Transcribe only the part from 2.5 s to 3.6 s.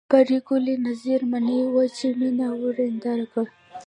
ورېنداره کړي